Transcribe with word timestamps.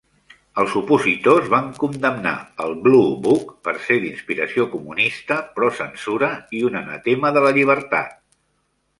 Els 0.61 0.75
opositors 0.79 1.49
van 1.53 1.65
condemnar 1.81 2.31
el 2.63 2.71
Blue 2.87 3.11
Book 3.27 3.51
per 3.67 3.73
ser 3.83 3.97
d'inspiració 4.05 4.65
comunista, 4.71 5.37
pro-censura 5.59 6.31
i 6.61 6.63
un 6.71 6.79
anatema 6.81 7.33
de 7.37 7.45
la 7.45 7.53
llibertat. 7.59 8.17